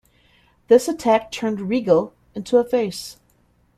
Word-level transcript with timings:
This 0.67 0.87
attack 0.87 1.29
turned 1.31 1.61
Regal 1.61 2.15
into 2.33 2.57
a 2.57 2.63
face. 2.63 3.17